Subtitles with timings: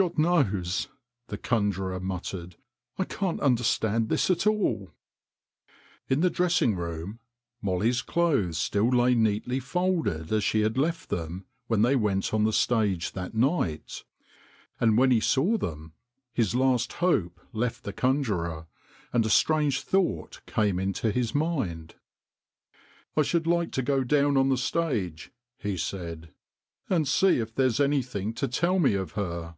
[0.00, 0.88] God knows,"
[1.26, 2.56] the conjurer muttered,"
[2.98, 4.92] I can't understand this at all."
[6.08, 7.20] In the dressing room
[7.60, 11.82] Molly's clothes still THE CONJURER 205 lay neatly folded as she had left them when
[11.82, 14.02] they went on the stage that night,
[14.80, 15.92] and when he saw them
[16.32, 18.68] his last hope left the conjurer,
[19.12, 21.96] and a strange thought came into his mind."
[23.18, 26.32] I should like to go down on the stage," he said,"
[26.88, 29.56] and see if there is anything to tell me of her."